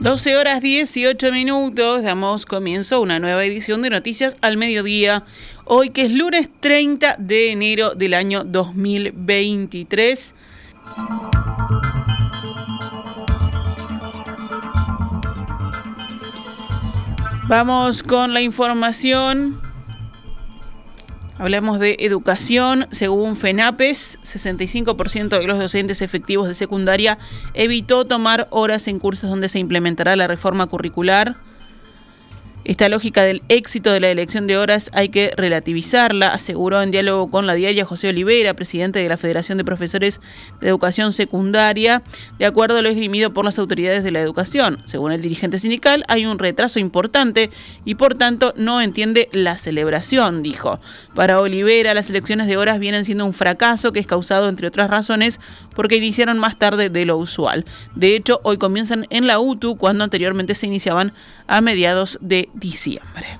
[0.00, 5.24] 12 horas 18 minutos, damos comienzo a una nueva edición de Noticias al Mediodía,
[5.64, 10.36] hoy que es lunes 30 de enero del año 2023.
[17.48, 19.67] Vamos con la información.
[21.38, 22.88] Hablamos de educación.
[22.90, 27.16] Según FENAPES, 65% de los docentes efectivos de secundaria
[27.54, 31.36] evitó tomar horas en cursos donde se implementará la reforma curricular.
[32.68, 37.30] Esta lógica del éxito de la elección de horas hay que relativizarla, aseguró en diálogo
[37.30, 40.20] con la diaria José Olivera, presidente de la Federación de Profesores
[40.60, 42.02] de Educación Secundaria,
[42.38, 44.82] de acuerdo a lo esgrimido por las autoridades de la educación.
[44.84, 47.48] Según el dirigente sindical, hay un retraso importante
[47.86, 50.78] y por tanto no entiende la celebración, dijo.
[51.14, 54.90] Para Olivera, las elecciones de horas vienen siendo un fracaso que es causado, entre otras
[54.90, 55.40] razones,
[55.74, 57.64] porque iniciaron más tarde de lo usual.
[57.94, 61.14] De hecho, hoy comienzan en la UTU cuando anteriormente se iniciaban
[61.46, 63.38] a mediados de diciembre.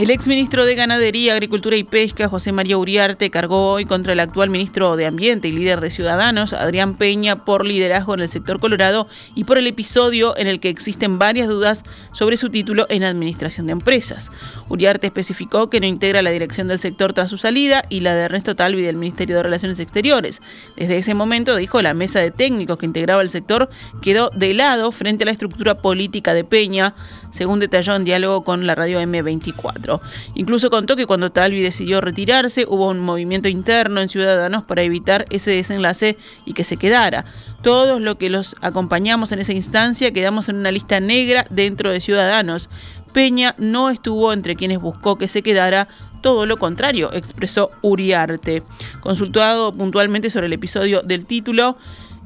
[0.00, 4.48] El exministro de Ganadería, Agricultura y Pesca, José María Uriarte, cargó hoy contra el actual
[4.48, 9.08] ministro de Ambiente y líder de Ciudadanos, Adrián Peña, por liderazgo en el sector colorado
[9.34, 13.66] y por el episodio en el que existen varias dudas sobre su título en Administración
[13.66, 14.30] de Empresas.
[14.70, 18.22] Uriarte especificó que no integra la dirección del sector tras su salida y la de
[18.22, 20.40] Ernesto Talvi del Ministerio de Relaciones Exteriores.
[20.76, 23.68] Desde ese momento, dijo, la mesa de técnicos que integraba el sector
[24.00, 26.94] quedó de lado frente a la estructura política de Peña,
[27.32, 29.89] según detalló en diálogo con la radio M24.
[30.34, 35.24] Incluso contó que cuando Talvi decidió retirarse hubo un movimiento interno en Ciudadanos para evitar
[35.30, 37.24] ese desenlace y que se quedara.
[37.62, 42.00] Todos los que los acompañamos en esa instancia quedamos en una lista negra dentro de
[42.00, 42.68] Ciudadanos.
[43.12, 45.88] Peña no estuvo entre quienes buscó que se quedara,
[46.20, 48.62] todo lo contrario, expresó Uriarte.
[49.00, 51.76] Consultado puntualmente sobre el episodio del título,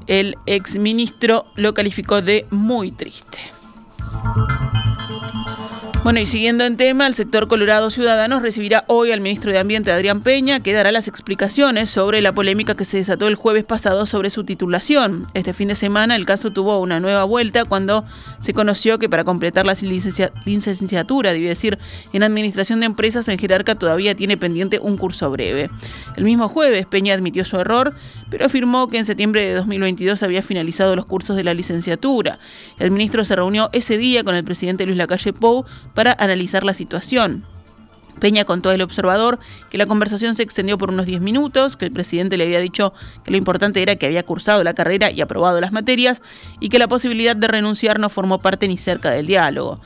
[0.07, 3.39] el exministro lo calificó de muy triste.
[6.05, 9.91] Bueno, y siguiendo en tema, el sector Colorado Ciudadanos recibirá hoy al ministro de Ambiente,
[9.91, 14.05] Adrián Peña, que dará las explicaciones sobre la polémica que se desató el jueves pasado
[14.05, 15.25] sobre su titulación.
[15.33, 18.05] Este fin de semana el caso tuvo una nueva vuelta cuando
[18.39, 19.73] se conoció que para completar la
[20.45, 21.79] licenciatura, debe decir,
[22.13, 25.71] en Administración de Empresas en Jerarca todavía tiene pendiente un curso breve.
[26.15, 27.95] El mismo jueves, Peña admitió su error,
[28.29, 32.37] pero afirmó que en septiembre de 2022 había finalizado los cursos de la licenciatura.
[32.77, 35.65] El ministro se reunió ese día con el presidente Luis Lacalle Pou
[35.95, 37.43] para analizar la situación.
[38.19, 39.39] Peña contó al observador
[39.69, 42.93] que la conversación se extendió por unos 10 minutos, que el presidente le había dicho
[43.23, 46.21] que lo importante era que había cursado la carrera y aprobado las materias
[46.59, 49.81] y que la posibilidad de renunciar no formó parte ni cerca del diálogo.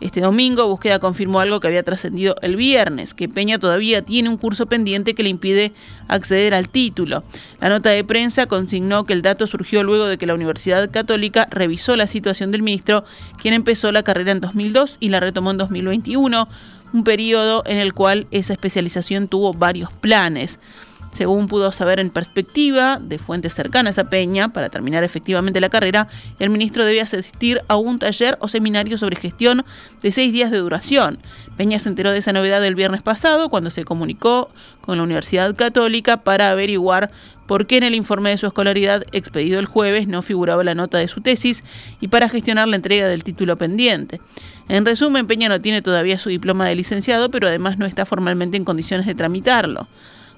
[0.00, 4.36] Este domingo, Búsqueda confirmó algo que había trascendido el viernes, que Peña todavía tiene un
[4.36, 5.72] curso pendiente que le impide
[6.08, 7.22] acceder al título.
[7.60, 11.48] La nota de prensa consignó que el dato surgió luego de que la Universidad Católica
[11.50, 13.04] revisó la situación del ministro,
[13.40, 16.48] quien empezó la carrera en 2002 y la retomó en 2021,
[16.92, 20.58] un periodo en el cual esa especialización tuvo varios planes.
[21.14, 26.08] Según pudo saber en perspectiva de fuentes cercanas a Peña, para terminar efectivamente la carrera,
[26.40, 29.64] el ministro debía asistir a un taller o seminario sobre gestión
[30.02, 31.20] de seis días de duración.
[31.56, 35.54] Peña se enteró de esa novedad el viernes pasado cuando se comunicó con la Universidad
[35.54, 37.12] Católica para averiguar
[37.46, 40.98] por qué en el informe de su escolaridad expedido el jueves no figuraba la nota
[40.98, 41.62] de su tesis
[42.00, 44.20] y para gestionar la entrega del título pendiente.
[44.68, 48.56] En resumen, Peña no tiene todavía su diploma de licenciado, pero además no está formalmente
[48.56, 49.86] en condiciones de tramitarlo.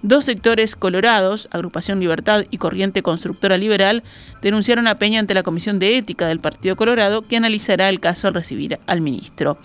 [0.03, 4.03] Dos sectores colorados, Agrupación Libertad y Corriente Constructora Liberal,
[4.43, 8.29] denunciaron a Peña ante la Comisión de Ética del Partido Colorado, que analizará el caso
[8.29, 9.59] al recibir al ministro.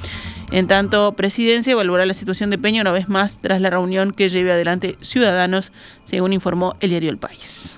[0.51, 4.29] En tanto, Presidencia evaluará la situación de Peña una vez más tras la reunión que
[4.29, 5.71] lleve adelante Ciudadanos,
[6.03, 7.77] según informó el diario El País.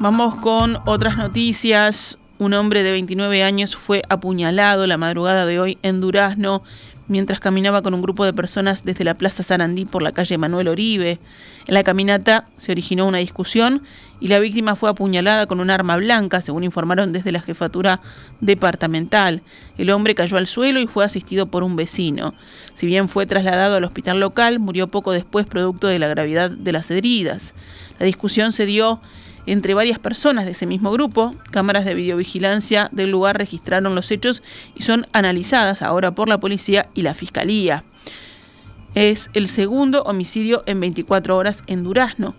[0.00, 2.18] Vamos con otras noticias.
[2.38, 6.64] Un hombre de 29 años fue apuñalado la madrugada de hoy en Durazno
[7.12, 10.66] mientras caminaba con un grupo de personas desde la Plaza Sarandí por la calle Manuel
[10.66, 11.20] Oribe.
[11.66, 13.82] En la caminata se originó una discusión
[14.18, 18.00] y la víctima fue apuñalada con un arma blanca, según informaron desde la jefatura
[18.40, 19.42] departamental.
[19.76, 22.34] El hombre cayó al suelo y fue asistido por un vecino.
[22.74, 26.72] Si bien fue trasladado al hospital local, murió poco después producto de la gravedad de
[26.72, 27.54] las heridas.
[27.98, 29.00] La discusión se dio
[29.46, 31.34] entre varias personas de ese mismo grupo.
[31.50, 34.42] Cámaras de videovigilancia del lugar registraron los hechos
[34.74, 37.84] y son analizadas ahora por la policía y la fiscalía.
[38.94, 42.34] Es el segundo homicidio en 24 horas en Durazno.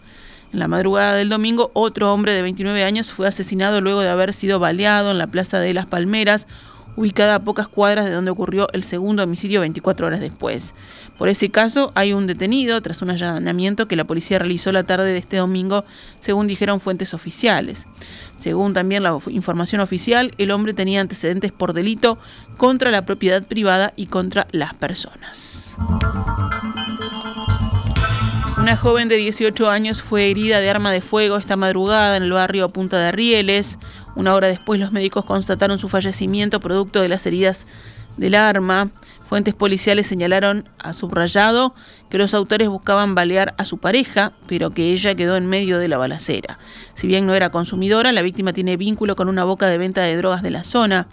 [0.51, 4.33] En la madrugada del domingo, otro hombre de 29 años fue asesinado luego de haber
[4.33, 6.47] sido baleado en la Plaza de las Palmeras
[6.95, 10.75] ubicada a pocas cuadras de donde ocurrió el segundo homicidio 24 horas después.
[11.17, 15.11] Por ese caso hay un detenido tras un allanamiento que la policía realizó la tarde
[15.11, 15.85] de este domingo,
[16.19, 17.87] según dijeron fuentes oficiales.
[18.39, 22.17] Según también la información oficial, el hombre tenía antecedentes por delito
[22.57, 25.77] contra la propiedad privada y contra las personas.
[28.63, 32.31] Una joven de 18 años fue herida de arma de fuego esta madrugada en el
[32.31, 33.77] barrio Punta de Rieles.
[34.15, 37.65] Una hora después los médicos constataron su fallecimiento producto de las heridas
[38.17, 38.91] del arma.
[39.23, 41.73] Fuentes policiales señalaron a subrayado
[42.09, 45.87] que los autores buscaban balear a su pareja, pero que ella quedó en medio de
[45.87, 46.59] la balacera.
[46.93, 50.15] Si bien no era consumidora, la víctima tiene vínculo con una boca de venta de
[50.15, 51.07] drogas de la zona.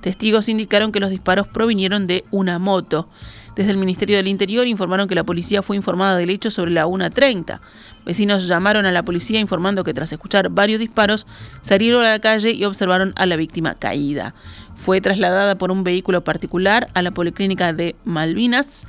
[0.00, 3.08] Testigos indicaron que los disparos provinieron de una moto.
[3.56, 6.86] Desde el Ministerio del Interior informaron que la policía fue informada del hecho sobre la
[6.86, 7.58] 1.30.
[8.04, 11.26] Vecinos llamaron a la policía informando que tras escuchar varios disparos
[11.62, 14.34] salieron a la calle y observaron a la víctima caída.
[14.76, 18.86] Fue trasladada por un vehículo particular a la Policlínica de Malvinas,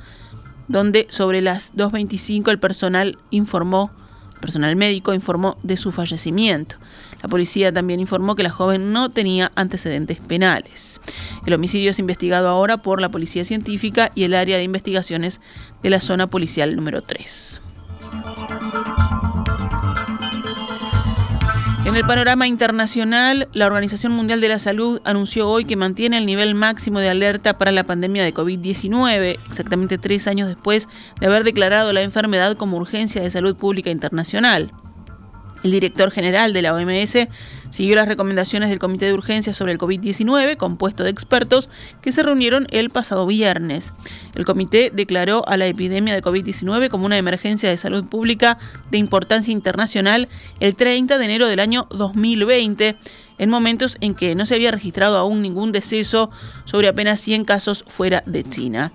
[0.68, 3.90] donde sobre las 2.25 el personal informó
[4.38, 6.76] personal médico informó de su fallecimiento.
[7.22, 11.00] La policía también informó que la joven no tenía antecedentes penales.
[11.46, 15.40] El homicidio es investigado ahora por la Policía Científica y el área de investigaciones
[15.82, 17.60] de la zona policial número 3.
[21.88, 26.26] En el panorama internacional, la Organización Mundial de la Salud anunció hoy que mantiene el
[26.26, 30.86] nivel máximo de alerta para la pandemia de COVID-19, exactamente tres años después
[31.18, 34.70] de haber declarado la enfermedad como urgencia de salud pública internacional.
[35.62, 37.28] El director general de la OMS
[37.70, 41.68] siguió las recomendaciones del Comité de Urgencia sobre el COVID-19, compuesto de expertos
[42.00, 43.92] que se reunieron el pasado viernes.
[44.34, 48.58] El comité declaró a la epidemia de COVID-19 como una emergencia de salud pública
[48.90, 50.28] de importancia internacional
[50.60, 52.96] el 30 de enero del año 2020,
[53.38, 56.30] en momentos en que no se había registrado aún ningún deceso
[56.64, 58.92] sobre apenas 100 casos fuera de China.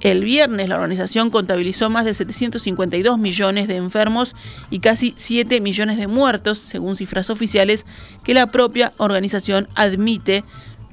[0.00, 4.34] El viernes la organización contabilizó más de 752 millones de enfermos
[4.70, 7.84] y casi 7 millones de muertos, según cifras oficiales
[8.24, 10.42] que la propia organización admite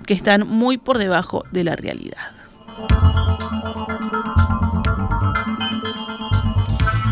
[0.05, 2.31] que están muy por debajo de la realidad.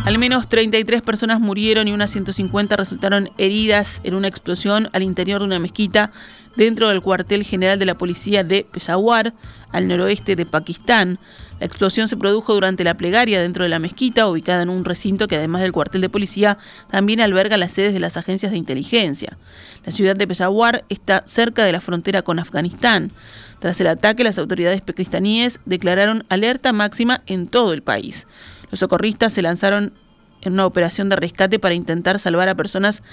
[0.05, 5.39] Al menos 33 personas murieron y unas 150 resultaron heridas en una explosión al interior
[5.39, 6.11] de una mezquita
[6.55, 9.33] dentro del cuartel general de la policía de Peshawar,
[9.71, 11.17] al noroeste de Pakistán.
[11.59, 15.27] La explosión se produjo durante la plegaria dentro de la mezquita, ubicada en un recinto
[15.27, 16.59] que además del cuartel de policía
[16.91, 19.39] también alberga las sedes de las agencias de inteligencia.
[19.85, 23.11] La ciudad de Peshawar está cerca de la frontera con Afganistán.
[23.59, 28.27] Tras el ataque, las autoridades pakistaníes declararon alerta máxima en todo el país.
[28.71, 29.93] Los socorristas se lanzaron
[30.41, 33.03] en una operación de rescate para intentar salvar a personas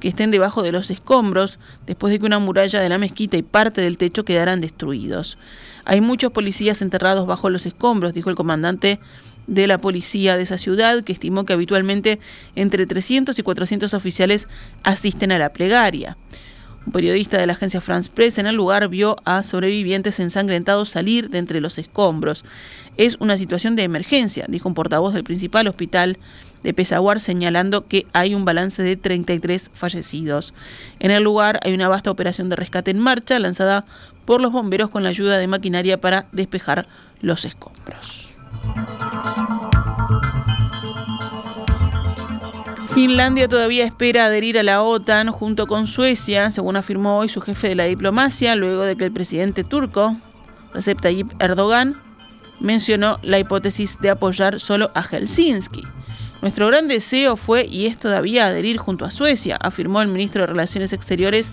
[0.00, 3.42] que estén debajo de los escombros después de que una muralla de la mezquita y
[3.42, 5.38] parte del techo quedaran destruidos.
[5.84, 9.00] Hay muchos policías enterrados bajo los escombros, dijo el comandante
[9.46, 12.18] de la policía de esa ciudad, que estimó que habitualmente
[12.56, 14.48] entre 300 y 400 oficiales
[14.82, 16.16] asisten a la plegaria.
[16.86, 21.30] Un periodista de la agencia France Press en el lugar vio a sobrevivientes ensangrentados salir
[21.30, 22.44] de entre los escombros.
[22.96, 26.18] Es una situación de emergencia, dijo un portavoz del principal hospital
[26.62, 30.54] de Pesaguar señalando que hay un balance de 33 fallecidos.
[30.98, 33.84] En el lugar hay una vasta operación de rescate en marcha lanzada
[34.24, 36.88] por los bomberos con la ayuda de maquinaria para despejar
[37.20, 38.23] los escombros.
[42.94, 47.66] Finlandia todavía espera adherir a la OTAN junto con Suecia, según afirmó hoy su jefe
[47.66, 50.16] de la diplomacia, luego de que el presidente turco,
[50.72, 51.96] Recep Tayyip Erdogan,
[52.60, 55.82] mencionó la hipótesis de apoyar solo a Helsinki.
[56.40, 60.46] Nuestro gran deseo fue y es todavía adherir junto a Suecia, afirmó el ministro de
[60.46, 61.50] Relaciones Exteriores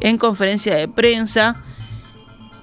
[0.00, 1.64] en conferencia de prensa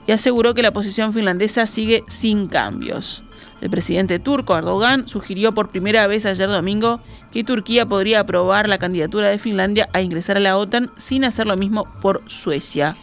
[0.06, 3.24] y aseguró que la posición finlandesa sigue sin cambios.
[3.62, 8.77] El presidente turco Erdogan sugirió por primera vez ayer domingo que Turquía podría aprobar la
[8.77, 12.95] candidatura de Finlandia a ingresar a la OTAN sin hacer lo mismo por Suecia.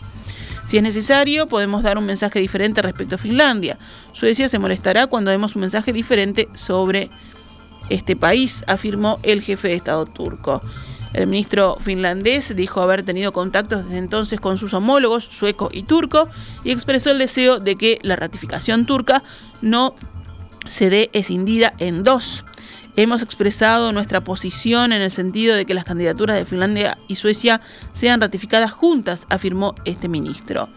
[0.66, 3.78] Si es necesario, podemos dar un mensaje diferente respecto a Finlandia.
[4.12, 7.09] Suecia se molestará cuando demos un mensaje diferente sobre
[7.88, 10.61] este país, afirmó el jefe de Estado turco.
[11.14, 16.28] El ministro finlandés dijo haber tenido contactos desde entonces con sus homólogos sueco y turco
[16.64, 19.23] y expresó el deseo de que la ratificación turca
[19.62, 19.95] no
[20.67, 22.45] se dé escindida en dos.
[22.97, 27.61] Hemos expresado nuestra posición en el sentido de que las candidaturas de Finlandia y Suecia
[27.93, 30.69] sean ratificadas juntas, afirmó este ministro.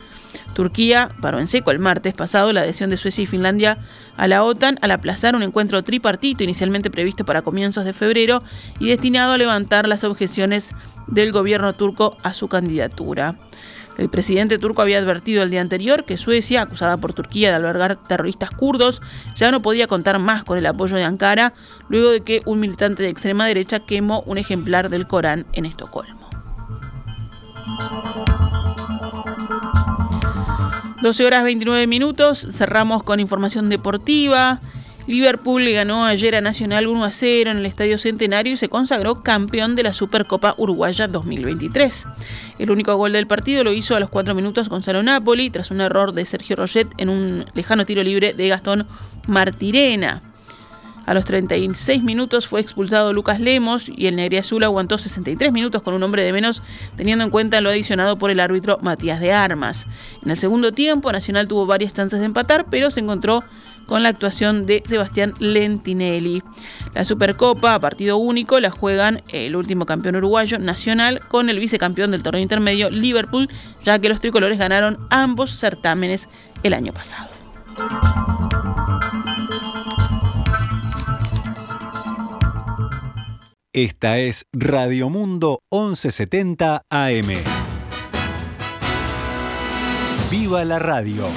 [0.54, 3.80] Turquía paró en seco el martes pasado la adhesión de Suecia y Finlandia
[4.18, 8.44] a la OTAN al aplazar un encuentro tripartito inicialmente previsto para comienzos de febrero
[8.80, 10.76] y destinado a levantar las objeciones
[11.08, 13.36] del gobierno turco a su candidatura.
[13.98, 17.98] El presidente turco había advertido el día anterior que Suecia, acusada por Turquía de albergar
[17.98, 19.02] terroristas kurdos,
[19.36, 21.54] ya no podía contar más con el apoyo de Ankara
[21.90, 26.30] luego de que un militante de extrema derecha quemó un ejemplar del Corán en Estocolmo.
[31.02, 34.62] 12 horas 29 minutos, cerramos con información deportiva.
[35.12, 38.70] Liverpool le ganó ayer a Nacional 1 a 0 en el Estadio Centenario y se
[38.70, 42.08] consagró campeón de la Supercopa Uruguaya 2023.
[42.60, 45.82] El único gol del partido lo hizo a los 4 minutos Gonzalo Napoli tras un
[45.82, 48.88] error de Sergio Roget en un lejano tiro libre de Gastón
[49.28, 50.24] Martirena.
[51.06, 55.82] A los 36 minutos fue expulsado Lucas Lemos y el Negri Azul aguantó 63 minutos
[55.82, 56.62] con un hombre de menos,
[56.96, 59.88] teniendo en cuenta lo adicionado por el árbitro Matías de Armas.
[60.24, 63.44] En el segundo tiempo, Nacional tuvo varias chances de empatar, pero se encontró
[63.92, 66.42] con la actuación de Sebastián Lentinelli.
[66.94, 72.24] La Supercopa, partido único, la juegan el último campeón uruguayo, Nacional, con el vicecampeón del
[72.24, 73.50] torneo intermedio, Liverpool,
[73.84, 76.30] ya que los tricolores ganaron ambos certámenes
[76.64, 77.32] el año pasado.
[83.74, 87.28] Esta es Radio Mundo 1170 AM.
[90.30, 91.28] ¡Viva la radio!